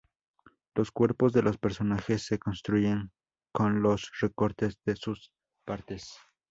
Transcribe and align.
Los 0.73 0.89
cuerpos 0.89 1.31
de 1.31 1.43
los 1.43 1.59
personajes 1.59 2.25
se 2.25 2.39
construyen 2.39 3.11
con 3.51 3.83
los 3.83 4.09
recortes 4.19 4.79
de 4.83 4.95
sus 4.95 5.31
partes. 5.63 6.15